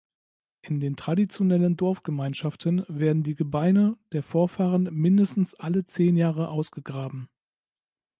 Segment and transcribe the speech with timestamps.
[0.63, 7.29] In den traditionellen Dorfgemeinschaften werden die Gebeine der Vorfahren mindestens alle zehn Jahre ausgegraben.